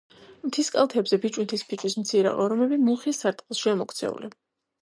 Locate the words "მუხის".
2.89-3.23